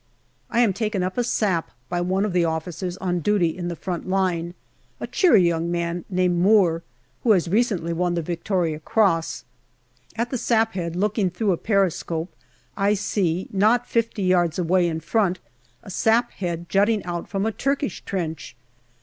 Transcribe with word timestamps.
I 0.49 0.61
am 0.61 0.73
taken 0.73 1.03
up 1.03 1.15
a 1.15 1.23
sap 1.23 1.69
by 1.87 2.01
one 2.01 2.25
of 2.25 2.33
the 2.33 2.43
officers 2.43 2.97
on 2.97 3.19
duty 3.19 3.55
in 3.55 3.67
the 3.67 3.75
front 3.75 4.09
line, 4.09 4.55
a 4.99 5.05
cheery 5.05 5.43
young 5.47 5.69
man 5.69 6.05
named 6.09 6.39
Moore, 6.39 6.81
who 7.21 7.33
has 7.33 7.47
recently 7.47 7.93
won 7.93 8.15
the 8.15 8.23
V.C. 8.23 8.79
At 10.15 10.31
the 10.31 10.39
sap 10.39 10.73
head, 10.73 10.95
looking 10.95 11.29
through 11.29 11.51
a 11.51 11.57
periscope, 11.57 12.33
I 12.75 12.95
see 12.95 13.47
not 13.51 13.85
fifty 13.87 14.23
yards 14.23 14.57
away 14.57 14.87
in 14.87 15.01
front 15.01 15.37
a 15.83 15.91
sap 15.91 16.31
head 16.31 16.67
jutting 16.67 17.05
out 17.05 17.29
from 17.29 17.45
a 17.45 17.51
Turkish 17.51 18.01
trench. 18.03 18.55